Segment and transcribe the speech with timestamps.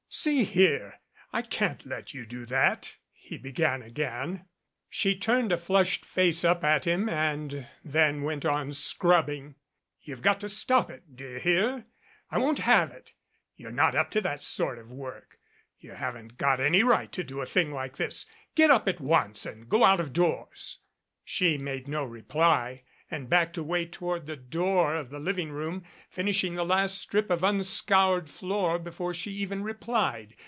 [0.13, 0.99] "See here,
[1.31, 4.43] I can't let you do that" he began again.
[4.89, 9.55] She turned a flushed face up at him and then went on scrubbing.
[10.01, 11.85] "You've got to stop it, do you hear?
[12.29, 13.13] I won't have it.
[13.55, 15.39] You're not up to that sort of work.
[15.79, 18.25] You haven't got any right to do a thing like this.
[18.53, 20.79] Get up at once and go out of doors!"
[21.23, 22.83] She made no reply
[23.13, 27.43] and backed away toward the door of the living room, finishing the last strip of
[27.43, 30.33] unsecured floor before she even replied.